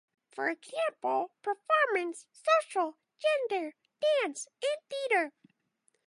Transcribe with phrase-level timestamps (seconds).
[0.31, 3.75] For example: performance, social, gender,
[4.23, 5.31] dance, and theater.